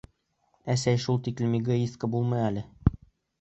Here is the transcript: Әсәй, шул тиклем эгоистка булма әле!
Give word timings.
Әсәй, 0.73 0.97
шул 1.03 1.19
тиклем 1.27 1.53
эгоистка 1.59 2.11
булма 2.17 2.41
әле! 2.47 2.65